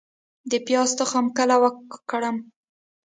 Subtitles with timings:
[0.51, 2.37] د پیاز تخم کله وکرم؟